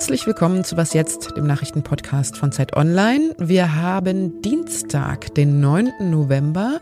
Herzlich 0.00 0.26
willkommen 0.26 0.64
zu 0.64 0.78
Was 0.78 0.94
Jetzt, 0.94 1.36
dem 1.36 1.46
Nachrichtenpodcast 1.46 2.38
von 2.38 2.52
Zeit 2.52 2.74
Online. 2.74 3.34
Wir 3.36 3.76
haben 3.76 4.40
Dienstag, 4.40 5.34
den 5.34 5.60
9. 5.60 5.90
November, 6.10 6.80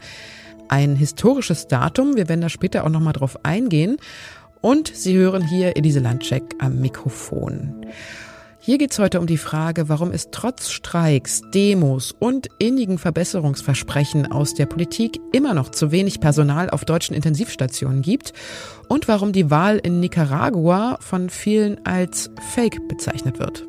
ein 0.69 0.95
historisches 0.95 1.67
Datum. 1.67 2.15
Wir 2.15 2.29
werden 2.29 2.43
da 2.43 2.49
später 2.49 2.85
auch 2.85 2.91
nochmal 2.91 3.15
drauf 3.15 3.45
eingehen. 3.45 3.97
Und 4.61 4.93
Sie 4.95 5.17
hören 5.17 5.45
hier 5.45 5.77
Elise 5.77 5.99
Landcheck 5.99 6.45
am 6.61 6.79
Mikrofon. 6.79 7.87
Hier 8.69 8.77
geht 8.77 8.93
es 8.93 8.99
heute 8.99 9.19
um 9.19 9.27
die 9.27 9.39
Frage, 9.39 9.89
warum 9.89 10.11
es 10.11 10.29
trotz 10.31 10.69
Streiks, 10.69 11.41
Demos 11.55 12.13
und 12.13 12.49
innigen 12.59 12.99
Verbesserungsversprechen 12.99 14.31
aus 14.31 14.53
der 14.53 14.67
Politik 14.67 15.19
immer 15.33 15.55
noch 15.55 15.71
zu 15.71 15.91
wenig 15.91 16.21
Personal 16.21 16.69
auf 16.69 16.85
deutschen 16.85 17.17
Intensivstationen 17.17 18.03
gibt 18.03 18.35
und 18.91 19.09
warum 19.09 19.33
die 19.33 19.51
Wahl 19.51 19.79
in 19.79 20.01
Nicaragua 20.01 20.99
von 21.01 21.31
vielen 21.31 21.81
als 21.87 22.31
Fake 22.53 22.87
bezeichnet 22.89 23.39
wird. 23.39 23.67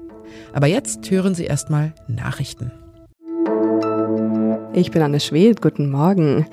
Aber 0.52 0.67
jetzt 0.67 1.09
hören 1.09 1.34
Sie 1.34 1.45
erstmal 1.45 1.94
Nachrichten. 2.09 2.70
Ich 4.73 4.91
bin 4.91 5.02
Anne 5.02 5.22
Schwed, 5.22 5.61
guten 5.61 5.89
Morgen. 5.89 6.45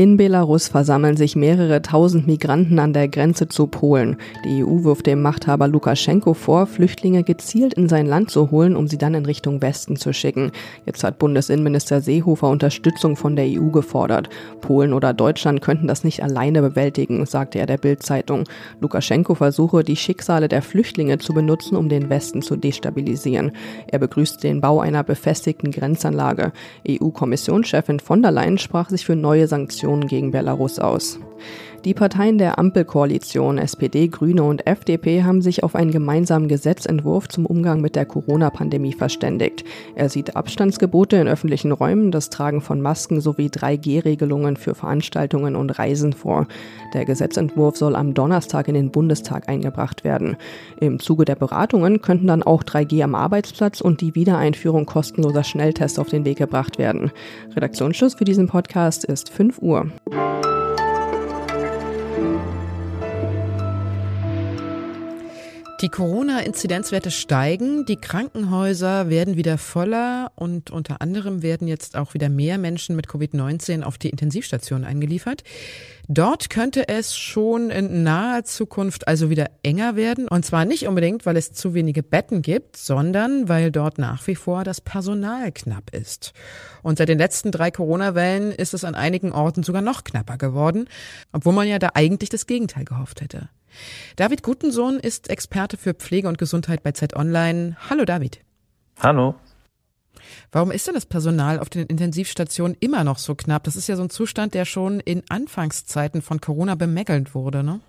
In 0.00 0.16
Belarus 0.16 0.68
versammeln 0.68 1.18
sich 1.18 1.36
mehrere 1.36 1.82
tausend 1.82 2.26
Migranten 2.26 2.78
an 2.78 2.94
der 2.94 3.06
Grenze 3.06 3.48
zu 3.48 3.66
Polen. 3.66 4.16
Die 4.46 4.64
EU 4.64 4.82
wirft 4.84 5.06
dem 5.06 5.20
Machthaber 5.20 5.68
Lukaschenko 5.68 6.32
vor, 6.32 6.66
Flüchtlinge 6.66 7.22
gezielt 7.22 7.74
in 7.74 7.86
sein 7.86 8.06
Land 8.06 8.30
zu 8.30 8.50
holen, 8.50 8.76
um 8.76 8.88
sie 8.88 8.96
dann 8.96 9.12
in 9.12 9.26
Richtung 9.26 9.60
Westen 9.60 9.96
zu 9.96 10.14
schicken. 10.14 10.52
Jetzt 10.86 11.04
hat 11.04 11.18
Bundesinnenminister 11.18 12.00
Seehofer 12.00 12.48
Unterstützung 12.48 13.14
von 13.14 13.36
der 13.36 13.44
EU 13.44 13.68
gefordert. 13.68 14.30
Polen 14.62 14.94
oder 14.94 15.12
Deutschland 15.12 15.60
könnten 15.60 15.86
das 15.86 16.02
nicht 16.02 16.22
alleine 16.22 16.62
bewältigen, 16.62 17.26
sagte 17.26 17.58
er 17.58 17.66
der 17.66 17.76
Bild-Zeitung. 17.76 18.44
Lukaschenko 18.80 19.34
versuche, 19.34 19.84
die 19.84 19.96
Schicksale 19.96 20.48
der 20.48 20.62
Flüchtlinge 20.62 21.18
zu 21.18 21.34
benutzen, 21.34 21.76
um 21.76 21.90
den 21.90 22.08
Westen 22.08 22.40
zu 22.40 22.56
destabilisieren. 22.56 23.52
Er 23.86 23.98
begrüßt 23.98 24.42
den 24.44 24.62
Bau 24.62 24.80
einer 24.80 25.04
befestigten 25.04 25.70
Grenzanlage. 25.70 26.52
EU-Kommissionschefin 26.88 28.00
von 28.00 28.22
der 28.22 28.30
Leyen 28.30 28.56
sprach 28.56 28.88
sich 28.88 29.04
für 29.04 29.14
neue 29.14 29.46
Sanktionen 29.46 29.89
Sanktionen 29.90 30.06
gegen 30.06 30.30
Belarus 30.30 30.78
aus. 30.78 31.18
Die 31.86 31.94
Parteien 31.94 32.36
der 32.36 32.58
Ampelkoalition 32.58 33.56
SPD, 33.56 34.08
Grüne 34.08 34.42
und 34.42 34.66
FDP 34.66 35.24
haben 35.24 35.40
sich 35.40 35.64
auf 35.64 35.74
einen 35.74 35.92
gemeinsamen 35.92 36.46
Gesetzentwurf 36.46 37.26
zum 37.28 37.46
Umgang 37.46 37.80
mit 37.80 37.96
der 37.96 38.04
Corona-Pandemie 38.04 38.92
verständigt. 38.92 39.64
Er 39.94 40.10
sieht 40.10 40.36
Abstandsgebote 40.36 41.16
in 41.16 41.26
öffentlichen 41.26 41.72
Räumen, 41.72 42.10
das 42.10 42.28
Tragen 42.28 42.60
von 42.60 42.82
Masken 42.82 43.22
sowie 43.22 43.46
3G-Regelungen 43.46 44.58
für 44.58 44.74
Veranstaltungen 44.74 45.56
und 45.56 45.70
Reisen 45.70 46.12
vor. 46.12 46.46
Der 46.92 47.06
Gesetzentwurf 47.06 47.78
soll 47.78 47.96
am 47.96 48.12
Donnerstag 48.12 48.68
in 48.68 48.74
den 48.74 48.90
Bundestag 48.90 49.48
eingebracht 49.48 50.04
werden. 50.04 50.36
Im 50.82 50.98
Zuge 50.98 51.24
der 51.24 51.36
Beratungen 51.36 52.02
könnten 52.02 52.26
dann 52.26 52.42
auch 52.42 52.62
3G 52.62 53.02
am 53.02 53.14
Arbeitsplatz 53.14 53.80
und 53.80 54.02
die 54.02 54.14
Wiedereinführung 54.14 54.84
kostenloser 54.84 55.44
Schnelltests 55.44 55.98
auf 55.98 56.10
den 56.10 56.26
Weg 56.26 56.36
gebracht 56.36 56.76
werden. 56.76 57.10
Redaktionsschluss 57.56 58.16
für 58.16 58.24
diesen 58.24 58.48
Podcast 58.48 59.06
ist 59.06 59.30
5 59.30 59.62
Uhr. 59.62 59.90
Die 65.80 65.88
Corona-Inzidenzwerte 65.88 67.10
steigen, 67.10 67.86
die 67.86 67.96
Krankenhäuser 67.96 69.08
werden 69.08 69.38
wieder 69.38 69.56
voller 69.56 70.30
und 70.34 70.70
unter 70.70 71.00
anderem 71.00 71.40
werden 71.40 71.66
jetzt 71.68 71.96
auch 71.96 72.12
wieder 72.12 72.28
mehr 72.28 72.58
Menschen 72.58 72.96
mit 72.96 73.06
Covid-19 73.06 73.82
auf 73.82 73.96
die 73.96 74.10
Intensivstation 74.10 74.84
eingeliefert. 74.84 75.42
Dort 76.06 76.50
könnte 76.50 76.86
es 76.88 77.16
schon 77.16 77.70
in 77.70 78.02
naher 78.02 78.44
Zukunft 78.44 79.08
also 79.08 79.30
wieder 79.30 79.46
enger 79.62 79.96
werden. 79.96 80.28
Und 80.28 80.44
zwar 80.44 80.66
nicht 80.66 80.86
unbedingt, 80.86 81.24
weil 81.24 81.38
es 81.38 81.54
zu 81.54 81.72
wenige 81.72 82.02
Betten 82.02 82.42
gibt, 82.42 82.76
sondern 82.76 83.48
weil 83.48 83.70
dort 83.70 83.96
nach 83.96 84.26
wie 84.26 84.34
vor 84.34 84.64
das 84.64 84.82
Personal 84.82 85.50
knapp 85.50 85.94
ist. 85.94 86.34
Und 86.82 86.98
seit 86.98 87.08
den 87.08 87.18
letzten 87.18 87.52
drei 87.52 87.70
Corona-Wellen 87.70 88.52
ist 88.52 88.74
es 88.74 88.84
an 88.84 88.94
einigen 88.94 89.32
Orten 89.32 89.62
sogar 89.62 89.80
noch 89.80 90.04
knapper 90.04 90.36
geworden, 90.36 90.88
obwohl 91.32 91.54
man 91.54 91.68
ja 91.68 91.78
da 91.78 91.92
eigentlich 91.94 92.28
das 92.28 92.46
Gegenteil 92.46 92.84
gehofft 92.84 93.22
hätte. 93.22 93.48
David 94.16 94.42
Gutensohn 94.42 94.98
ist 94.98 95.30
Experte 95.30 95.76
für 95.76 95.94
Pflege 95.94 96.28
und 96.28 96.38
Gesundheit 96.38 96.82
bei 96.82 96.92
Z 96.92 97.14
Online. 97.16 97.76
Hallo 97.88 98.04
David. 98.04 98.40
Hallo. 99.00 99.34
Warum 100.52 100.70
ist 100.70 100.86
denn 100.86 100.94
das 100.94 101.06
Personal 101.06 101.58
auf 101.58 101.70
den 101.70 101.86
Intensivstationen 101.86 102.76
immer 102.80 103.04
noch 103.04 103.18
so 103.18 103.34
knapp? 103.34 103.64
Das 103.64 103.76
ist 103.76 103.88
ja 103.88 103.96
so 103.96 104.02
ein 104.02 104.10
Zustand, 104.10 104.54
der 104.54 104.64
schon 104.64 105.00
in 105.00 105.22
Anfangszeiten 105.28 106.22
von 106.22 106.40
Corona 106.40 106.74
bemängelt 106.74 107.34
wurde, 107.34 107.62
ne? 107.62 107.80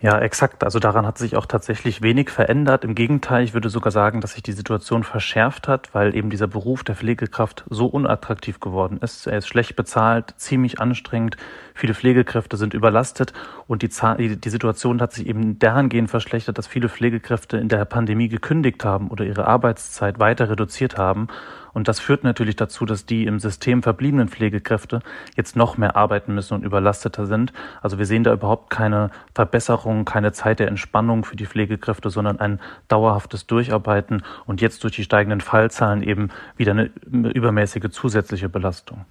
Ja, 0.00 0.20
exakt. 0.20 0.62
Also 0.62 0.78
daran 0.78 1.06
hat 1.06 1.18
sich 1.18 1.34
auch 1.34 1.46
tatsächlich 1.46 2.02
wenig 2.02 2.30
verändert. 2.30 2.84
Im 2.84 2.94
Gegenteil, 2.94 3.42
ich 3.42 3.52
würde 3.52 3.68
sogar 3.68 3.90
sagen, 3.90 4.20
dass 4.20 4.34
sich 4.34 4.44
die 4.44 4.52
Situation 4.52 5.02
verschärft 5.02 5.66
hat, 5.66 5.92
weil 5.92 6.14
eben 6.14 6.30
dieser 6.30 6.46
Beruf 6.46 6.84
der 6.84 6.94
Pflegekraft 6.94 7.64
so 7.68 7.86
unattraktiv 7.86 8.60
geworden 8.60 8.98
ist. 9.02 9.26
Er 9.26 9.38
ist 9.38 9.48
schlecht 9.48 9.74
bezahlt, 9.74 10.34
ziemlich 10.36 10.80
anstrengend. 10.80 11.36
Viele 11.74 11.94
Pflegekräfte 11.94 12.56
sind 12.56 12.74
überlastet 12.74 13.32
und 13.66 13.82
die, 13.82 13.88
die 14.36 14.50
Situation 14.50 15.00
hat 15.00 15.12
sich 15.12 15.26
eben 15.26 15.58
dahingehend 15.58 16.10
verschlechtert, 16.10 16.58
dass 16.58 16.68
viele 16.68 16.88
Pflegekräfte 16.88 17.56
in 17.56 17.68
der 17.68 17.84
Pandemie 17.84 18.28
gekündigt 18.28 18.84
haben 18.84 19.08
oder 19.08 19.24
ihre 19.24 19.48
Arbeitszeit 19.48 20.20
weiter 20.20 20.48
reduziert 20.48 20.96
haben. 20.96 21.26
Und 21.78 21.86
das 21.86 22.00
führt 22.00 22.24
natürlich 22.24 22.56
dazu, 22.56 22.86
dass 22.86 23.06
die 23.06 23.24
im 23.24 23.38
System 23.38 23.84
verbliebenen 23.84 24.26
Pflegekräfte 24.26 24.98
jetzt 25.36 25.54
noch 25.54 25.78
mehr 25.78 25.94
arbeiten 25.94 26.34
müssen 26.34 26.54
und 26.54 26.64
überlasteter 26.64 27.26
sind. 27.26 27.52
Also 27.80 27.98
wir 27.98 28.04
sehen 28.04 28.24
da 28.24 28.32
überhaupt 28.32 28.68
keine 28.68 29.12
Verbesserung, 29.32 30.04
keine 30.04 30.32
Zeit 30.32 30.58
der 30.58 30.66
Entspannung 30.66 31.24
für 31.24 31.36
die 31.36 31.46
Pflegekräfte, 31.46 32.10
sondern 32.10 32.40
ein 32.40 32.58
dauerhaftes 32.88 33.46
Durcharbeiten 33.46 34.24
und 34.44 34.60
jetzt 34.60 34.82
durch 34.82 34.96
die 34.96 35.04
steigenden 35.04 35.40
Fallzahlen 35.40 36.02
eben 36.02 36.30
wieder 36.56 36.72
eine 36.72 36.90
übermäßige 37.12 37.90
zusätzliche 37.92 38.48
Belastung. 38.48 39.04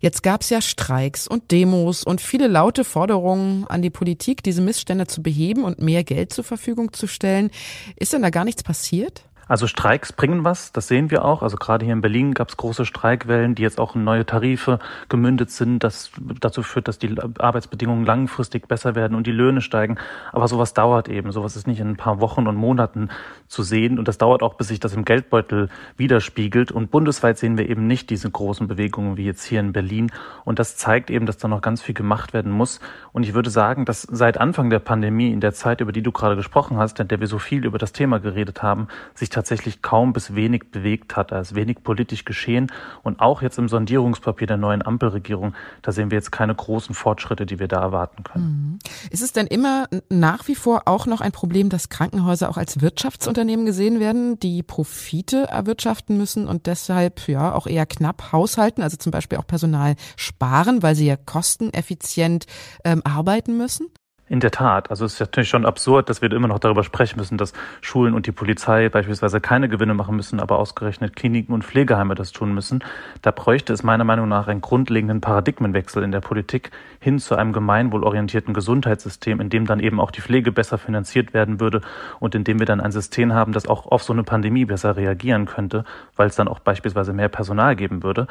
Jetzt 0.00 0.22
gab 0.22 0.40
es 0.40 0.48
ja 0.48 0.62
Streiks 0.62 1.28
und 1.28 1.50
Demos 1.50 2.02
und 2.02 2.22
viele 2.22 2.46
laute 2.46 2.84
Forderungen 2.84 3.66
an 3.66 3.82
die 3.82 3.90
Politik, 3.90 4.42
diese 4.42 4.62
Missstände 4.62 5.06
zu 5.06 5.22
beheben 5.22 5.64
und 5.64 5.82
mehr 5.82 6.02
Geld 6.04 6.32
zur 6.32 6.44
Verfügung 6.44 6.94
zu 6.94 7.06
stellen. 7.06 7.50
Ist 7.96 8.14
denn 8.14 8.22
da 8.22 8.30
gar 8.30 8.46
nichts 8.46 8.62
passiert? 8.62 9.24
Also 9.50 9.66
Streiks 9.66 10.12
bringen 10.12 10.44
was, 10.44 10.70
das 10.70 10.86
sehen 10.86 11.10
wir 11.10 11.24
auch. 11.24 11.42
Also 11.42 11.56
gerade 11.56 11.84
hier 11.84 11.92
in 11.92 12.02
Berlin 12.02 12.34
gab 12.34 12.50
es 12.50 12.56
große 12.56 12.86
Streikwellen, 12.86 13.56
die 13.56 13.62
jetzt 13.62 13.80
auch 13.80 13.96
in 13.96 14.04
neue 14.04 14.24
Tarife 14.24 14.78
gemündet 15.08 15.50
sind. 15.50 15.82
Das 15.82 16.12
dazu 16.38 16.62
führt, 16.62 16.86
dass 16.86 17.00
die 17.00 17.16
Arbeitsbedingungen 17.36 18.06
langfristig 18.06 18.68
besser 18.68 18.94
werden 18.94 19.16
und 19.16 19.26
die 19.26 19.32
Löhne 19.32 19.60
steigen. 19.60 19.98
Aber 20.30 20.46
sowas 20.46 20.72
dauert 20.72 21.08
eben. 21.08 21.32
Sowas 21.32 21.56
ist 21.56 21.66
nicht 21.66 21.80
in 21.80 21.88
ein 21.88 21.96
paar 21.96 22.20
Wochen 22.20 22.46
und 22.46 22.54
Monaten 22.54 23.08
zu 23.48 23.64
sehen. 23.64 23.98
Und 23.98 24.06
das 24.06 24.18
dauert 24.18 24.44
auch, 24.44 24.54
bis 24.54 24.68
sich 24.68 24.78
das 24.78 24.94
im 24.94 25.04
Geldbeutel 25.04 25.68
widerspiegelt. 25.96 26.70
Und 26.70 26.92
bundesweit 26.92 27.36
sehen 27.36 27.58
wir 27.58 27.68
eben 27.68 27.88
nicht 27.88 28.08
diese 28.10 28.30
großen 28.30 28.68
Bewegungen 28.68 29.16
wie 29.16 29.24
jetzt 29.24 29.42
hier 29.42 29.58
in 29.58 29.72
Berlin. 29.72 30.12
Und 30.44 30.60
das 30.60 30.76
zeigt 30.76 31.10
eben, 31.10 31.26
dass 31.26 31.38
da 31.38 31.48
noch 31.48 31.60
ganz 31.60 31.82
viel 31.82 31.96
gemacht 31.96 32.32
werden 32.32 32.52
muss. 32.52 32.78
Und 33.10 33.24
ich 33.24 33.34
würde 33.34 33.50
sagen, 33.50 33.84
dass 33.84 34.02
seit 34.02 34.38
Anfang 34.38 34.70
der 34.70 34.78
Pandemie, 34.78 35.32
in 35.32 35.40
der 35.40 35.54
Zeit, 35.54 35.80
über 35.80 35.90
die 35.90 36.02
du 36.02 36.12
gerade 36.12 36.36
gesprochen 36.36 36.76
hast, 36.76 37.00
in 37.00 37.08
der 37.08 37.18
wir 37.18 37.26
so 37.26 37.40
viel 37.40 37.64
über 37.64 37.78
das 37.78 37.90
Thema 37.90 38.20
geredet 38.20 38.62
haben, 38.62 38.86
sich 39.12 39.28
tatsächlich 39.40 39.80
kaum 39.80 40.12
bis 40.12 40.34
wenig 40.34 40.70
bewegt 40.70 41.16
hat. 41.16 41.32
Da 41.32 41.40
ist 41.40 41.54
wenig 41.54 41.82
politisch 41.82 42.26
geschehen. 42.26 42.70
Und 43.02 43.20
auch 43.20 43.40
jetzt 43.40 43.58
im 43.58 43.68
Sondierungspapier 43.68 44.46
der 44.46 44.58
neuen 44.58 44.84
Ampelregierung, 44.84 45.54
da 45.80 45.92
sehen 45.92 46.10
wir 46.10 46.18
jetzt 46.18 46.30
keine 46.30 46.54
großen 46.54 46.94
Fortschritte, 46.94 47.46
die 47.46 47.58
wir 47.58 47.66
da 47.66 47.80
erwarten 47.80 48.22
können. 48.22 48.44
Mhm. 48.44 48.78
Ist 49.10 49.22
es 49.22 49.32
denn 49.32 49.46
immer 49.46 49.86
nach 50.10 50.46
wie 50.46 50.54
vor 50.54 50.82
auch 50.84 51.06
noch 51.06 51.22
ein 51.22 51.32
Problem, 51.32 51.70
dass 51.70 51.88
Krankenhäuser 51.88 52.50
auch 52.50 52.58
als 52.58 52.82
Wirtschaftsunternehmen 52.82 53.64
gesehen 53.64 53.98
werden, 53.98 54.38
die 54.38 54.62
Profite 54.62 55.48
erwirtschaften 55.48 56.18
müssen 56.18 56.46
und 56.46 56.66
deshalb 56.66 57.26
ja 57.26 57.54
auch 57.54 57.66
eher 57.66 57.86
knapp 57.86 58.32
haushalten, 58.32 58.82
also 58.82 58.98
zum 58.98 59.10
Beispiel 59.10 59.38
auch 59.38 59.46
Personal 59.46 59.94
sparen, 60.16 60.82
weil 60.82 60.94
sie 60.94 61.06
ja 61.06 61.16
kosteneffizient 61.16 62.44
ähm, 62.84 63.00
arbeiten 63.04 63.56
müssen? 63.56 63.86
In 64.30 64.38
der 64.38 64.52
Tat. 64.52 64.90
Also 64.90 65.04
es 65.04 65.14
ist 65.14 65.20
natürlich 65.20 65.48
schon 65.48 65.66
absurd, 65.66 66.08
dass 66.08 66.22
wir 66.22 66.30
immer 66.30 66.46
noch 66.46 66.60
darüber 66.60 66.84
sprechen 66.84 67.18
müssen, 67.18 67.36
dass 67.36 67.52
Schulen 67.80 68.14
und 68.14 68.28
die 68.28 68.32
Polizei 68.32 68.88
beispielsweise 68.88 69.40
keine 69.40 69.68
Gewinne 69.68 69.92
machen 69.92 70.14
müssen, 70.14 70.38
aber 70.38 70.60
ausgerechnet 70.60 71.16
Kliniken 71.16 71.52
und 71.52 71.64
Pflegeheime 71.64 72.14
das 72.14 72.30
tun 72.30 72.54
müssen. 72.54 72.84
Da 73.22 73.32
bräuchte 73.32 73.72
es 73.72 73.82
meiner 73.82 74.04
Meinung 74.04 74.28
nach 74.28 74.46
einen 74.46 74.60
grundlegenden 74.60 75.20
Paradigmenwechsel 75.20 76.04
in 76.04 76.12
der 76.12 76.20
Politik 76.20 76.70
hin 77.00 77.18
zu 77.18 77.34
einem 77.34 77.52
gemeinwohlorientierten 77.52 78.54
Gesundheitssystem, 78.54 79.40
in 79.40 79.50
dem 79.50 79.66
dann 79.66 79.80
eben 79.80 79.98
auch 79.98 80.12
die 80.12 80.20
Pflege 80.20 80.52
besser 80.52 80.78
finanziert 80.78 81.34
werden 81.34 81.58
würde 81.58 81.80
und 82.20 82.36
in 82.36 82.44
dem 82.44 82.60
wir 82.60 82.66
dann 82.66 82.80
ein 82.80 82.92
System 82.92 83.32
haben, 83.32 83.52
das 83.52 83.66
auch 83.66 83.86
auf 83.86 84.04
so 84.04 84.12
eine 84.12 84.22
Pandemie 84.22 84.64
besser 84.64 84.94
reagieren 84.94 85.46
könnte, 85.46 85.84
weil 86.14 86.28
es 86.28 86.36
dann 86.36 86.46
auch 86.46 86.60
beispielsweise 86.60 87.12
mehr 87.12 87.30
Personal 87.30 87.74
geben 87.74 88.04
würde. 88.04 88.28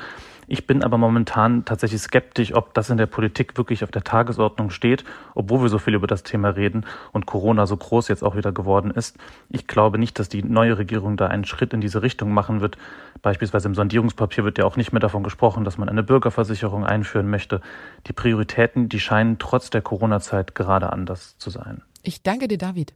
Ich 0.51 0.65
bin 0.65 0.83
aber 0.83 0.97
momentan 0.97 1.63
tatsächlich 1.63 2.01
skeptisch, 2.01 2.55
ob 2.55 2.73
das 2.73 2.89
in 2.89 2.97
der 2.97 3.05
Politik 3.05 3.55
wirklich 3.55 3.83
auf 3.83 3.91
der 3.91 4.03
Tagesordnung 4.03 4.71
steht, 4.71 5.03
obwohl 5.35 5.61
wir 5.61 5.69
so 5.69 5.77
viel 5.77 5.88
viel 5.89 5.95
über 5.95 6.05
das 6.05 6.21
Thema 6.21 6.49
reden 6.49 6.85
und 7.13 7.25
Corona 7.25 7.65
so 7.65 7.75
groß 7.75 8.09
jetzt 8.09 8.23
auch 8.23 8.35
wieder 8.35 8.51
geworden 8.51 8.91
ist. 8.91 9.17
Ich 9.49 9.65
glaube 9.65 9.97
nicht, 9.97 10.19
dass 10.19 10.29
die 10.29 10.43
neue 10.43 10.77
Regierung 10.77 11.17
da 11.17 11.25
einen 11.25 11.45
Schritt 11.45 11.73
in 11.73 11.81
diese 11.81 12.03
Richtung 12.03 12.31
machen 12.31 12.61
wird. 12.61 12.77
Beispielsweise 13.23 13.67
im 13.67 13.73
Sondierungspapier 13.73 14.43
wird 14.43 14.59
ja 14.59 14.65
auch 14.65 14.77
nicht 14.77 14.93
mehr 14.93 14.99
davon 14.99 15.23
gesprochen, 15.23 15.63
dass 15.63 15.79
man 15.79 15.89
eine 15.89 16.03
Bürgerversicherung 16.03 16.85
einführen 16.85 17.27
möchte. 17.27 17.61
Die 18.05 18.13
Prioritäten, 18.13 18.87
die 18.87 18.99
scheinen 18.99 19.39
trotz 19.39 19.71
der 19.71 19.81
Corona-Zeit 19.81 20.53
gerade 20.53 20.93
anders 20.93 21.39
zu 21.39 21.49
sein. 21.49 21.81
Ich 22.03 22.21
danke 22.21 22.47
dir, 22.47 22.59
David. 22.59 22.93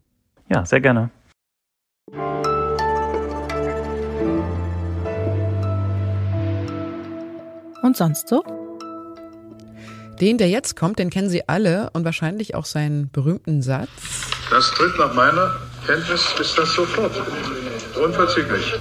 Ja, 0.50 0.64
sehr 0.64 0.82
gerne. 0.82 1.10
Und 7.82 7.98
sonst 7.98 8.30
so? 8.30 8.63
Den, 10.24 10.38
der 10.38 10.48
jetzt 10.48 10.78
kommt, 10.78 11.00
den 11.00 11.10
kennen 11.10 11.30
Sie 11.30 11.50
alle 11.50 11.90
und 11.92 12.06
wahrscheinlich 12.06 12.56
auch 12.56 12.64
seinen 12.64 13.12
berühmten 13.12 13.62
Satz. 13.62 13.90
Das 14.50 14.72
tritt 14.72 14.98
nach 14.98 15.14
meiner 15.14 15.54
Kenntnis 15.86 16.34
ist 16.40 16.58
das 16.58 16.72
sofort. 16.72 17.12
Unverzüglich. 18.02 18.74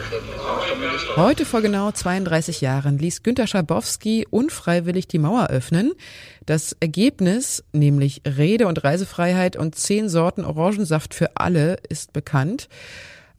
Heute 1.16 1.44
vor 1.44 1.60
genau 1.60 1.90
32 1.90 2.60
Jahren 2.60 2.96
ließ 2.96 3.24
Günter 3.24 3.48
Schabowski 3.48 4.24
unfreiwillig 4.30 5.08
die 5.08 5.18
Mauer 5.18 5.48
öffnen. 5.48 5.94
Das 6.46 6.76
Ergebnis, 6.78 7.64
nämlich 7.72 8.22
Rede- 8.24 8.68
und 8.68 8.84
Reisefreiheit 8.84 9.56
und 9.56 9.74
zehn 9.74 10.08
Sorten 10.08 10.44
Orangensaft 10.44 11.12
für 11.12 11.30
alle, 11.34 11.78
ist 11.88 12.12
bekannt. 12.12 12.68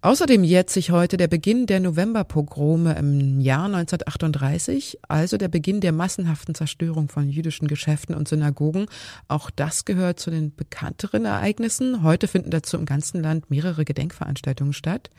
Außerdem 0.04 0.44
jährt 0.44 0.70
sich 0.70 0.92
heute 0.92 1.16
der 1.16 1.30
Beginn 1.30 1.66
der 1.66 1.80
Novemberpogrome 1.80 2.94
im 2.96 3.40
Jahr 3.40 3.68
1938, 3.68 5.00
also 5.08 5.38
der 5.38 5.48
Beginn 5.48 5.80
der 5.80 5.94
massenhaften 5.94 6.56
Zerstörung 6.56 7.08
von 7.08 7.30
jüdischen 7.30 7.70
Geschäften 7.70 8.14
und 8.14 8.28
Synagogen. 8.28 8.88
Auch 9.30 9.50
das 9.50 9.86
gehört 9.86 10.20
zu 10.20 10.30
den 10.30 10.54
bekannteren 10.54 11.24
Ereignissen. 11.24 12.04
Heute 12.04 12.28
finden 12.28 12.52
dazu 12.52 12.76
im 12.76 12.86
ganzen 12.86 13.22
Land 13.22 13.50
mehrere 13.50 13.86
Gedenkveranstaltungen 13.86 14.74
statt. 14.74 15.10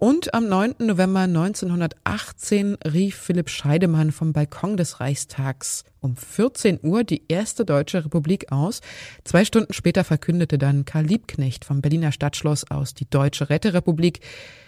Und 0.00 0.32
am 0.32 0.48
9. 0.48 0.76
November 0.78 1.22
1918 1.22 2.78
rief 2.84 3.16
Philipp 3.16 3.50
Scheidemann 3.50 4.12
vom 4.12 4.32
Balkon 4.32 4.76
des 4.76 5.00
Reichstags 5.00 5.82
um 5.98 6.16
14 6.16 6.78
Uhr 6.84 7.02
die 7.02 7.24
erste 7.26 7.64
deutsche 7.64 8.04
Republik 8.04 8.52
aus. 8.52 8.80
Zwei 9.24 9.44
Stunden 9.44 9.72
später 9.72 10.04
verkündete 10.04 10.56
dann 10.56 10.84
Karl 10.84 11.04
Liebknecht 11.04 11.64
vom 11.64 11.80
Berliner 11.80 12.12
Stadtschloss 12.12 12.70
aus 12.70 12.94
die 12.94 13.10
Deutsche 13.10 13.50
Räterepublik. 13.50 14.20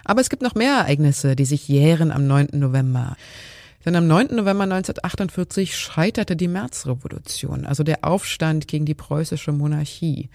Aber 0.05 0.21
es 0.21 0.31
gibt 0.31 0.43
noch 0.43 0.56
mehr 0.56 0.73
Ereignisse, 0.73 1.37
die 1.37 1.44
sich 1.44 1.69
jähren 1.69 2.11
am 2.11 2.26
9. 2.26 2.49
November. 2.55 3.17
Denn 3.85 3.97
am 3.97 4.06
9. 4.06 4.37
November 4.37 4.65
1948 4.65 5.75
scheiterte 5.75 6.37
die 6.37 6.49
Märzrevolution, 6.49 7.65
also 7.65 7.82
der 7.82 8.05
Aufstand 8.05 8.69
gegen 8.69 8.85
die 8.85 8.94
preußische 8.94 9.53
Monarchie. 9.53 10.29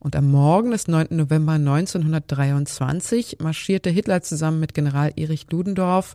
Und 0.00 0.16
am 0.16 0.30
Morgen 0.30 0.72
des 0.72 0.88
9. 0.88 1.08
November 1.10 1.52
1923 1.52 3.38
marschierte 3.40 3.90
Hitler 3.90 4.22
zusammen 4.22 4.58
mit 4.58 4.74
General 4.74 5.12
Erich 5.14 5.46
Ludendorff 5.50 6.14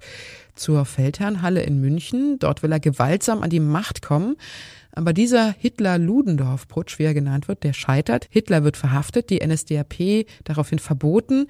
zur 0.56 0.84
Feldherrnhalle 0.84 1.64
in 1.64 1.80
München. 1.80 2.38
Dort 2.40 2.64
will 2.64 2.72
er 2.72 2.82
gewaltsam 2.82 3.44
an 3.44 3.50
die 3.50 3.62
Macht 3.62 4.02
kommen. 4.02 4.36
Aber 4.92 5.14
dieser 5.14 5.56
Hitler-Ludendorff-Putsch, 5.58 7.00
wie 7.00 7.04
er 7.04 7.14
genannt 7.14 7.48
wird, 7.48 7.64
der 7.64 7.74
scheitert. 7.74 8.28
Hitler 8.30 8.64
wird 8.64 8.78
verhaftet, 8.78 9.30
die 9.30 9.46
NSDAP 9.46 10.28
daraufhin 10.44 10.80
verboten. 10.80 11.48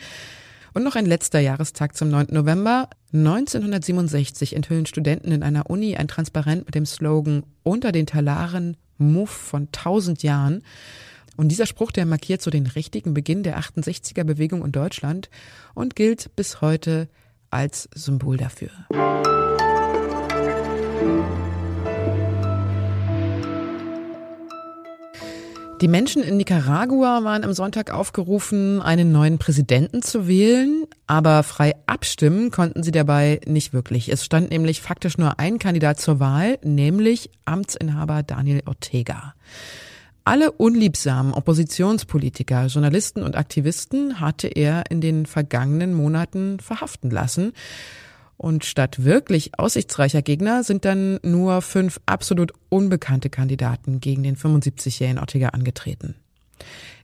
Und 0.74 0.84
noch 0.84 0.96
ein 0.96 1.06
letzter 1.06 1.40
Jahrestag 1.40 1.96
zum 1.96 2.10
9. 2.10 2.28
November. 2.32 2.90
1967 3.14 4.56
enthüllen 4.56 4.88
Studenten 4.88 5.32
in 5.32 5.44
einer 5.44 5.70
Uni 5.70 5.96
ein 5.96 6.08
Transparent 6.08 6.66
mit 6.66 6.74
dem 6.74 6.86
Slogan 6.86 7.44
Unter 7.62 7.92
den 7.92 8.08
Talaren 8.08 8.78
Muff 8.98 9.30
von 9.30 9.72
tausend 9.72 10.24
Jahren. 10.24 10.64
Und 11.36 11.50
dieser 11.50 11.68
Spruch, 11.68 11.92
der 11.92 12.06
markiert 12.06 12.42
so 12.42 12.50
den 12.50 12.68
richtigen 12.68 13.14
Beginn 13.14 13.44
der 13.44 13.60
68er 13.60 14.24
Bewegung 14.24 14.66
in 14.66 14.72
Deutschland 14.72 15.30
und 15.74 15.96
gilt 15.96 16.36
bis 16.36 16.62
heute 16.62 17.08
als 17.50 17.88
Symbol 17.94 18.38
dafür. 18.38 18.72
Die 25.84 25.90
Menschen 25.90 26.24
in 26.24 26.38
Nicaragua 26.38 27.26
waren 27.26 27.44
am 27.44 27.52
Sonntag 27.52 27.92
aufgerufen, 27.92 28.82
einen 28.82 29.12
neuen 29.12 29.38
Präsidenten 29.38 30.02
zu 30.02 30.30
wählen, 30.30 30.86
aber 31.08 31.44
frei 31.44 31.76
abstimmen 31.88 32.52
konnten 32.52 32.84
sie 32.84 32.92
dabei 32.92 33.42
nicht 33.46 33.74
wirklich. 33.74 34.08
Es 34.08 34.24
stand 34.24 34.50
nämlich 34.50 34.82
faktisch 34.82 35.18
nur 35.18 35.40
ein 35.42 35.60
Kandidat 35.60 36.00
zur 36.00 36.22
Wahl, 36.22 36.58
nämlich 36.64 37.32
Amtsinhaber 37.44 38.24
Daniel 38.24 38.64
Ortega. 38.66 39.34
Alle 40.24 40.54
unliebsamen 40.54 41.34
Oppositionspolitiker, 41.34 42.68
Journalisten 42.68 43.22
und 43.22 43.36
Aktivisten 43.36 44.22
hatte 44.22 44.48
er 44.48 44.90
in 44.90 45.02
den 45.02 45.26
vergangenen 45.26 45.94
Monaten 45.94 46.62
verhaften 46.62 47.12
lassen. 47.12 47.52
Und 48.44 48.66
statt 48.66 49.06
wirklich 49.06 49.58
aussichtsreicher 49.58 50.22
Gegner 50.22 50.66
sind 50.66 50.84
dann 50.84 51.18
nur 51.24 51.62
fünf 51.62 52.02
absolut 52.06 52.52
unbekannte 52.68 53.30
Kandidaten 53.30 54.02
gegen 54.02 54.22
den 54.22 54.36
75-jährigen 54.36 55.18
Ortega 55.18 55.48
angetreten. 55.50 56.16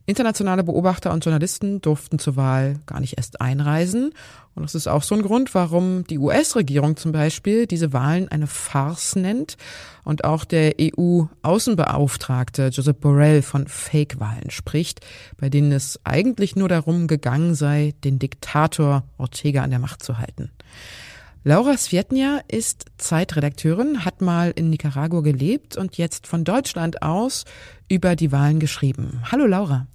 Internationale 0.04 0.62
Beobachter 0.64 1.10
und 1.14 1.24
Journalisten 1.24 1.80
durften 1.80 2.18
zur 2.18 2.36
Wahl 2.36 2.76
gar 2.84 3.00
nicht 3.00 3.16
erst 3.16 3.40
einreisen. 3.40 4.12
Und 4.54 4.64
das 4.64 4.74
ist 4.74 4.86
auch 4.86 5.02
so 5.02 5.14
ein 5.14 5.22
Grund, 5.22 5.54
warum 5.54 6.04
die 6.04 6.18
US-Regierung 6.18 6.98
zum 6.98 7.12
Beispiel 7.12 7.66
diese 7.66 7.94
Wahlen 7.94 8.28
eine 8.28 8.46
Farce 8.46 9.16
nennt 9.16 9.56
und 10.04 10.24
auch 10.24 10.44
der 10.44 10.74
EU-Außenbeauftragte 10.78 12.66
Josep 12.66 13.00
Borrell 13.00 13.40
von 13.40 13.66
Fake-Wahlen 13.66 14.50
spricht, 14.50 15.00
bei 15.38 15.48
denen 15.48 15.72
es 15.72 15.98
eigentlich 16.04 16.54
nur 16.54 16.68
darum 16.68 17.06
gegangen 17.06 17.54
sei, 17.54 17.94
den 18.04 18.18
Diktator 18.18 19.04
Ortega 19.16 19.62
an 19.62 19.70
der 19.70 19.78
Macht 19.78 20.02
zu 20.02 20.18
halten. 20.18 20.50
Laura 21.42 21.78
Svietnia 21.78 22.42
ist 22.48 22.84
Zeitredakteurin, 22.98 24.04
hat 24.04 24.20
mal 24.20 24.52
in 24.54 24.68
Nicaragua 24.68 25.22
gelebt 25.22 25.74
und 25.74 25.96
jetzt 25.96 26.26
von 26.26 26.44
Deutschland 26.44 27.00
aus 27.00 27.46
über 27.88 28.14
die 28.14 28.30
Wahlen 28.30 28.60
geschrieben. 28.60 29.22
Hallo 29.32 29.46
Laura. 29.46 29.86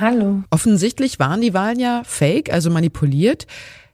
Hallo. 0.00 0.44
Offensichtlich 0.48 1.18
waren 1.18 1.42
die 1.42 1.52
Wahlen 1.52 1.78
ja 1.78 2.02
fake, 2.04 2.50
also 2.50 2.70
manipuliert. 2.70 3.46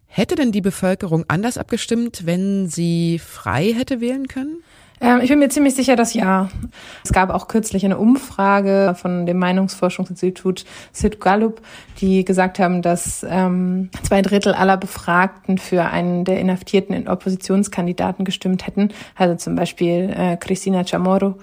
Hätte 0.06 0.36
denn 0.36 0.52
die 0.52 0.60
Bevölkerung 0.60 1.24
anders 1.26 1.58
abgestimmt, 1.58 2.26
wenn 2.26 2.68
sie 2.68 3.18
frei 3.18 3.72
hätte 3.72 4.00
wählen 4.00 4.28
können? 4.28 4.62
Ähm, 5.00 5.20
ich 5.22 5.28
bin 5.28 5.38
mir 5.38 5.48
ziemlich 5.48 5.74
sicher, 5.74 5.96
dass 5.96 6.14
ja. 6.14 6.48
Es 7.04 7.12
gab 7.12 7.30
auch 7.30 7.48
kürzlich 7.48 7.84
eine 7.84 7.98
Umfrage 7.98 8.94
von 8.98 9.26
dem 9.26 9.38
Meinungsforschungsinstitut 9.38 10.64
Sid 10.92 11.20
Gallup, 11.20 11.60
die 12.00 12.24
gesagt 12.24 12.58
haben, 12.58 12.82
dass 12.82 13.24
ähm, 13.28 13.90
zwei 14.02 14.22
Drittel 14.22 14.54
aller 14.54 14.76
Befragten 14.76 15.58
für 15.58 15.84
einen 15.84 16.24
der 16.24 16.40
inhaftierten 16.40 17.08
Oppositionskandidaten 17.08 18.24
gestimmt 18.24 18.66
hätten. 18.66 18.90
Also 19.14 19.36
zum 19.36 19.54
Beispiel 19.54 20.12
äh, 20.14 20.36
Cristina 20.36 20.86
Chamorro. 20.86 21.36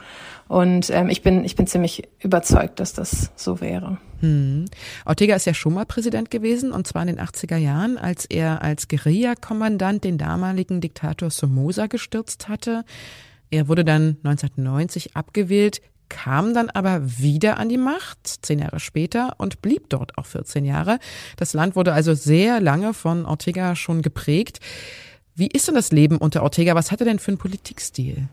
Und 0.47 0.91
ähm, 0.91 1.09
ich 1.09 1.23
bin 1.23 1.43
ich 1.43 1.55
bin 1.55 1.65
ziemlich 1.65 2.03
überzeugt, 2.19 2.79
dass 2.79 2.93
das 2.93 3.31
so 3.35 3.61
wäre. 3.61 3.97
Hm. 4.19 4.65
Ortega 5.05 5.35
ist 5.35 5.45
ja 5.45 5.55
schon 5.55 5.73
mal 5.73 5.85
Präsident 5.85 6.29
gewesen, 6.29 6.71
und 6.71 6.85
zwar 6.85 7.01
in 7.01 7.07
den 7.07 7.19
80er 7.19 7.57
Jahren, 7.57 7.97
als 7.97 8.25
er 8.25 8.61
als 8.61 8.87
Guerilla-Kommandant 8.87 10.03
den 10.03 10.17
damaligen 10.17 10.81
Diktator 10.81 11.31
Somoza 11.31 11.87
gestürzt 11.87 12.47
hatte. 12.47 12.85
Er 13.55 13.69
wurde 13.69 13.85
dann 13.85 14.17
1990 14.23 15.15
abgewählt, 15.15 15.81
kam 16.09 16.53
dann 16.53 16.69
aber 16.69 17.19
wieder 17.19 17.57
an 17.57 17.69
die 17.69 17.77
Macht, 17.77 18.19
zehn 18.27 18.59
Jahre 18.59 18.81
später, 18.81 19.35
und 19.37 19.61
blieb 19.61 19.89
dort 19.89 20.17
auch 20.17 20.25
14 20.25 20.65
Jahre. 20.65 20.99
Das 21.37 21.53
Land 21.53 21.77
wurde 21.77 21.93
also 21.93 22.13
sehr 22.13 22.59
lange 22.59 22.93
von 22.93 23.25
Ortega 23.25 23.77
schon 23.77 24.01
geprägt. 24.01 24.59
Wie 25.35 25.47
ist 25.47 25.69
denn 25.69 25.75
das 25.75 25.93
Leben 25.93 26.17
unter 26.17 26.43
Ortega? 26.43 26.75
Was 26.75 26.91
hat 26.91 26.99
er 26.99 27.05
denn 27.05 27.19
für 27.19 27.29
einen 27.29 27.37
Politikstil? 27.37 28.27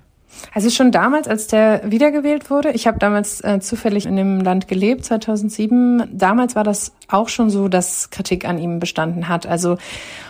Also 0.52 0.70
schon 0.70 0.90
damals, 0.90 1.28
als 1.28 1.46
der 1.46 1.82
wiedergewählt 1.90 2.50
wurde, 2.50 2.72
ich 2.72 2.86
habe 2.86 2.98
damals 2.98 3.40
äh, 3.42 3.60
zufällig 3.60 4.06
in 4.06 4.16
dem 4.16 4.40
Land 4.40 4.68
gelebt, 4.68 5.04
2007, 5.04 6.08
damals 6.12 6.56
war 6.56 6.64
das 6.64 6.92
auch 7.08 7.28
schon 7.28 7.50
so, 7.50 7.68
dass 7.68 8.10
Kritik 8.10 8.46
an 8.46 8.58
ihm 8.58 8.80
bestanden 8.80 9.28
hat. 9.28 9.46
Also 9.46 9.78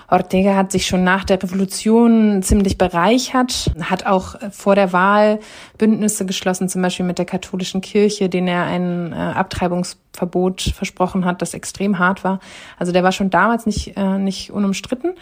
Ortega 0.08 0.54
hat 0.56 0.72
sich 0.72 0.86
schon 0.86 1.04
nach 1.04 1.24
der 1.24 1.42
Revolution 1.42 2.42
ziemlich 2.42 2.76
bereichert, 2.76 3.70
hat 3.80 4.06
auch 4.06 4.36
vor 4.50 4.74
der 4.74 4.92
Wahl 4.92 5.40
Bündnisse 5.78 6.26
geschlossen, 6.26 6.68
zum 6.68 6.82
Beispiel 6.82 7.06
mit 7.06 7.18
der 7.18 7.24
katholischen 7.24 7.80
Kirche, 7.80 8.28
denen 8.28 8.48
er 8.48 8.64
ein 8.64 9.12
äh, 9.12 9.16
Abtreibungsverbot 10.12 10.60
versprochen 10.74 11.24
hat, 11.24 11.42
das 11.42 11.54
extrem 11.54 11.98
hart 11.98 12.24
war. 12.24 12.40
Also 12.78 12.92
der 12.92 13.02
war 13.02 13.12
schon 13.12 13.30
damals 13.30 13.66
nicht, 13.66 13.96
äh, 13.96 14.18
nicht 14.18 14.50
unumstritten. 14.50 15.14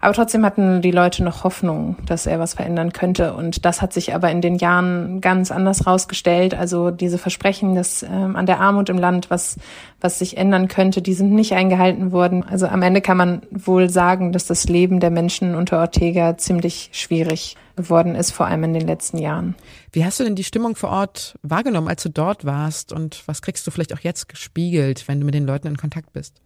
Aber 0.00 0.14
trotzdem 0.14 0.44
hatten 0.44 0.82
die 0.82 0.90
Leute 0.90 1.22
noch 1.22 1.44
Hoffnung, 1.44 1.96
dass 2.06 2.26
er 2.26 2.40
was 2.40 2.54
verändern 2.54 2.92
könnte. 2.92 3.34
Und 3.34 3.64
das 3.64 3.80
hat 3.80 3.92
sich 3.92 4.16
aber 4.16 4.32
in 4.32 4.40
den 4.40 4.56
Jahren 4.56 5.20
ganz 5.20 5.52
anders 5.52 5.86
rausgestellt. 5.86 6.54
Also 6.54 6.90
diese 6.90 7.18
Versprechen, 7.18 7.76
dass 7.76 8.02
ähm, 8.02 8.34
an 8.34 8.46
der 8.46 8.58
Armut 8.58 8.88
im 8.88 8.98
Land 8.98 9.30
was, 9.30 9.58
was 10.00 10.18
sich 10.18 10.36
ändern 10.36 10.66
könnte, 10.66 11.02
die 11.02 11.14
sind 11.14 11.30
nicht 11.30 11.52
eingehalten 11.52 12.10
worden. 12.10 12.42
Also 12.42 12.66
am 12.66 12.82
Ende 12.82 13.00
kann 13.00 13.16
man 13.16 13.42
wohl 13.52 13.90
sagen, 13.90 14.32
dass 14.32 14.46
das 14.46 14.64
Leben 14.64 14.98
der 14.98 15.10
Menschen 15.10 15.54
unter 15.54 15.78
Ortega 15.78 16.36
ziemlich 16.36 16.90
schwierig 16.90 17.56
geworden 17.76 18.14
ist, 18.14 18.32
vor 18.32 18.46
allem 18.46 18.64
in 18.64 18.74
den 18.74 18.86
letzten 18.86 19.18
Jahren. 19.18 19.54
Wie 19.92 20.04
hast 20.04 20.20
du 20.20 20.24
denn 20.24 20.36
die 20.36 20.44
Stimmung 20.44 20.76
vor 20.76 20.90
Ort 20.90 21.38
wahrgenommen, 21.42 21.88
als 21.88 22.02
du 22.02 22.10
dort 22.10 22.44
warst? 22.44 22.92
Und 22.92 23.22
was 23.26 23.42
kriegst 23.42 23.66
du 23.66 23.70
vielleicht 23.70 23.94
auch 23.94 24.00
jetzt 24.00 24.28
gespiegelt, 24.28 25.08
wenn 25.08 25.20
du 25.20 25.26
mit 25.26 25.34
den 25.34 25.46
Leuten 25.46 25.68
in 25.68 25.76
Kontakt 25.76 26.12
bist? 26.12 26.40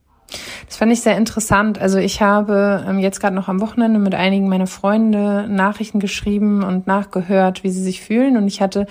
Das 0.66 0.76
fand 0.76 0.92
ich 0.92 1.02
sehr 1.02 1.16
interessant. 1.16 1.78
Also 1.78 1.98
ich 1.98 2.20
habe 2.20 2.84
ähm, 2.86 2.98
jetzt 2.98 3.20
gerade 3.20 3.34
noch 3.34 3.48
am 3.48 3.60
Wochenende 3.60 3.98
mit 3.98 4.14
einigen 4.14 4.48
meiner 4.48 4.66
Freunde 4.66 5.46
Nachrichten 5.48 6.00
geschrieben 6.00 6.64
und 6.64 6.86
nachgehört, 6.86 7.62
wie 7.62 7.70
sie 7.70 7.82
sich 7.82 8.00
fühlen. 8.00 8.36
Und 8.36 8.48
ich 8.48 8.60
hatte 8.60 8.86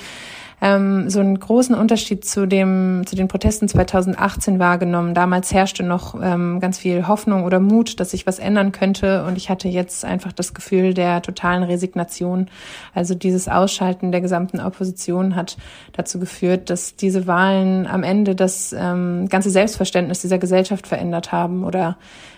ähm, 0.65 1.11
so 1.11 1.19
einen 1.19 1.39
großen 1.39 1.75
Unterschied 1.75 2.25
zu 2.25 2.47
dem 2.47 3.03
zu 3.05 3.15
den 3.15 3.27
Protesten 3.27 3.67
2018 3.67 4.57
wahrgenommen. 4.57 5.13
Damals 5.13 5.53
herrschte 5.53 5.83
noch 5.83 6.19
ähm, 6.19 6.59
ganz 6.59 6.79
viel 6.79 7.07
Hoffnung 7.07 7.43
oder 7.43 7.59
Mut, 7.59 7.99
dass 7.99 8.11
sich 8.11 8.25
was 8.25 8.39
ändern 8.39 8.71
könnte, 8.71 9.25
und 9.25 9.37
ich 9.37 9.51
hatte 9.51 9.67
jetzt 9.67 10.03
einfach 10.03 10.33
das 10.33 10.55
Gefühl 10.55 10.95
der 10.95 11.21
totalen 11.21 11.61
Resignation. 11.61 12.47
Also 12.95 13.13
dieses 13.13 13.47
Ausschalten 13.47 14.11
der 14.11 14.21
gesamten 14.21 14.59
Opposition 14.59 15.35
hat 15.35 15.57
dazu 15.93 16.19
geführt, 16.19 16.71
dass 16.71 16.95
diese 16.95 17.27
Wahlen 17.27 17.85
am 17.85 18.01
Ende 18.01 18.33
das 18.33 18.73
ähm, 18.73 19.29
ganze 19.29 19.51
Selbstverständnis 19.51 20.21
dieser 20.21 20.39
Gesellschaft 20.39 20.87
verändert 20.87 21.31
haben 21.31 21.63
oder 21.63 21.95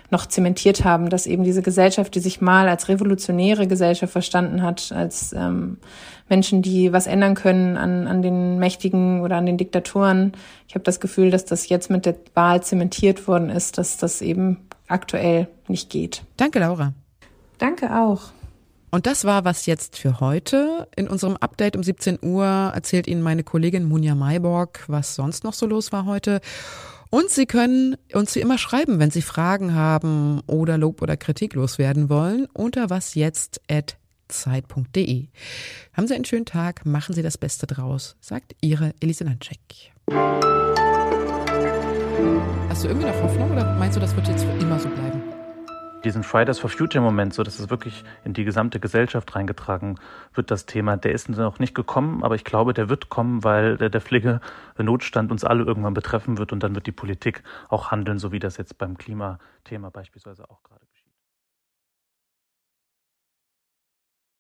noch 0.10 0.26
zementiert 0.26 0.86
haben, 0.86 1.10
dass 1.10 1.28
eben 1.28 1.44
diese 1.44 1.62
Gesellschaft, 1.62 2.16
die 2.16 2.20
sich 2.20 2.40
mal 2.40 2.70
als 2.70 2.88
revolutionäre 2.88 3.68
Gesellschaft 3.68 4.12
verstanden 4.12 4.62
hat, 4.62 4.92
als 4.92 5.34
ähm, 5.34 5.78
Menschen, 6.30 6.62
die 6.62 6.94
was 6.94 7.08
ändern 7.08 7.36
können 7.36 7.78
an, 7.78 8.08
an 8.08 8.22
den 8.22 8.58
Mächtigen 8.60 9.22
oder 9.22 9.36
an 9.38 9.46
den 9.46 9.58
Diktatoren. 9.58 10.34
Ich 10.68 10.76
habe 10.76 10.84
das 10.84 11.00
Gefühl, 11.00 11.32
dass 11.32 11.46
das 11.46 11.70
jetzt 11.70 11.90
mit 11.90 12.06
der 12.06 12.16
Wahl 12.34 12.64
zementiert 12.64 13.28
worden 13.28 13.50
ist, 13.50 13.78
dass 13.78 13.98
das 13.98 14.22
eben 14.22 14.68
aktuell 14.88 15.48
nicht 15.68 15.90
geht. 15.90 16.24
Danke, 16.38 16.60
Laura. 16.60 16.94
Danke 17.58 17.96
auch. 17.96 18.32
Und 18.90 19.06
das 19.06 19.26
war 19.26 19.44
was 19.44 19.66
jetzt 19.66 19.98
für 19.98 20.22
heute. 20.22 20.88
In 20.96 21.10
unserem 21.10 21.36
Update 21.38 21.76
um 21.76 21.84
17 21.84 22.20
Uhr 22.22 22.46
erzählt 22.46 23.08
Ihnen 23.08 23.22
meine 23.22 23.44
Kollegin 23.44 23.84
Munja 23.84 24.16
Mayborg, 24.16 24.86
was 24.88 25.16
sonst 25.16 25.44
noch 25.44 25.54
so 25.54 25.66
los 25.66 25.92
war 25.92 26.06
heute. 26.06 26.40
Und 27.10 27.30
Sie 27.30 27.46
können 27.46 27.96
uns 28.14 28.36
wie 28.36 28.42
immer 28.42 28.58
schreiben, 28.58 29.00
wenn 29.00 29.12
Sie 29.12 29.22
Fragen 29.22 29.74
haben 29.74 30.42
oder 30.48 30.78
Lob 30.78 31.02
oder 31.02 31.16
Kritik 31.18 31.54
loswerden 31.54 32.10
wollen, 32.10 32.48
unter 32.54 32.90
wasjetzt.zeit.de. 32.90 35.28
Haben 35.94 36.08
Sie 36.08 36.16
einen 36.16 36.26
schönen 36.26 36.46
Tag, 36.46 36.86
machen 36.86 37.16
Sie 37.16 37.22
das 37.22 37.38
Beste 37.38 37.66
draus, 37.68 38.18
sagt 38.20 38.56
Ihre 38.62 38.94
Elise 39.00 39.24
Landcheck. 39.24 39.60
Hast 42.70 42.84
du 42.84 42.90
irgendwie 42.90 43.08
noch 43.08 43.24
Hoffnung 43.24 43.52
oder 43.52 43.74
meinst 43.78 43.96
du, 43.96 44.02
das 44.02 44.16
wird 44.16 44.28
jetzt 44.28 44.44
für 44.44 44.52
immer 44.60 44.80
so 44.80 44.90
bleiben? 44.90 45.37
Diesen 46.08 46.24
Fridays 46.24 46.60
for 46.60 46.70
Future 46.70 47.04
Moment, 47.04 47.34
so 47.34 47.44
dass 47.44 47.60
es 47.60 47.70
wirklich 47.70 48.04
in 48.24 48.34
die 48.34 48.46
gesamte 48.46 48.80
Gesellschaft 48.80 49.36
reingetragen 49.36 50.00
wird, 50.34 50.50
das 50.52 50.66
Thema, 50.66 50.96
der 50.96 51.12
ist 51.12 51.28
noch 51.30 51.60
nicht 51.60 51.76
gekommen, 51.76 52.24
aber 52.24 52.36
ich 52.36 52.46
glaube, 52.46 52.74
der 52.74 52.88
wird 52.88 53.10
kommen, 53.10 53.44
weil 53.44 53.78
der, 53.78 53.90
der 53.90 54.02
Pflegenotstand 54.02 55.32
uns 55.32 55.44
alle 55.44 55.64
irgendwann 55.66 55.94
betreffen 55.94 56.38
wird 56.38 56.54
und 56.54 56.64
dann 56.64 56.76
wird 56.76 56.88
die 56.88 56.92
Politik 56.92 57.44
auch 57.68 57.92
handeln, 57.92 58.20
so 58.20 58.32
wie 58.32 58.40
das 58.40 58.56
jetzt 58.58 58.78
beim 58.78 58.98
Klimathema 58.98 59.90
beispielsweise 59.90 60.50
auch 60.50 60.64
gerade 60.64 60.87